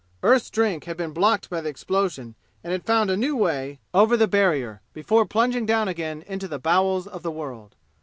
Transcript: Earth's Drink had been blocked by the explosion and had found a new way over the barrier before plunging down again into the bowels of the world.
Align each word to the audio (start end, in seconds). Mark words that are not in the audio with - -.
Earth's 0.23 0.49
Drink 0.49 0.85
had 0.85 0.97
been 0.97 1.13
blocked 1.13 1.47
by 1.47 1.61
the 1.61 1.69
explosion 1.69 2.33
and 2.63 2.71
had 2.73 2.87
found 2.87 3.11
a 3.11 3.15
new 3.15 3.35
way 3.35 3.79
over 3.93 4.17
the 4.17 4.27
barrier 4.27 4.81
before 4.93 5.27
plunging 5.27 5.67
down 5.67 5.87
again 5.87 6.23
into 6.25 6.47
the 6.47 6.57
bowels 6.57 7.05
of 7.05 7.21
the 7.21 7.29
world. 7.29 7.75